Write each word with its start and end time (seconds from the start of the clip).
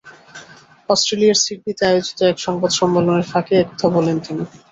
অস্ট্রেলিয়ার 0.89 1.41
সিডনিতে 1.43 1.83
আয়োজিত 1.87 2.19
এক 2.23 2.37
সংবাদ 2.39 2.71
সম্মেলনের 2.79 3.29
ফাঁকে 3.31 3.53
এ 3.57 3.67
কথা 3.69 3.87
বলেন 3.95 4.17
তিনি। 4.19 4.43